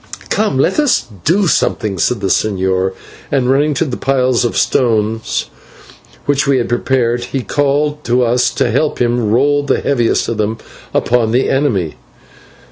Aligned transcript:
"Come, 0.31 0.57
let 0.57 0.79
us 0.79 1.05
do 1.25 1.45
something," 1.45 1.99
said 1.99 2.21
the 2.21 2.25
señor, 2.29 2.93
and, 3.31 3.51
running 3.51 3.75
to 3.75 3.85
the 3.85 3.95
piles 3.97 4.43
of 4.43 4.57
stones 4.57 5.45
which 6.25 6.47
we 6.47 6.57
had 6.57 6.67
prepared, 6.69 7.25
he 7.25 7.43
called 7.43 8.03
to 8.05 8.23
us 8.23 8.49
to 8.55 8.71
help 8.71 8.97
him 8.99 9.29
roll 9.29 9.61
the 9.61 9.79
heaviest 9.79 10.27
of 10.27 10.37
them 10.37 10.57
upon 10.91 11.29
the 11.33 11.51
enemy. 11.51 11.97